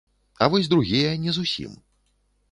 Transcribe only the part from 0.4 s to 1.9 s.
А вось другія не зусім.